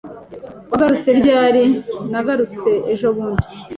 [0.69, 1.63] "Wagarutse ryari?"
[2.11, 3.47] "Nagarutse ejobundi."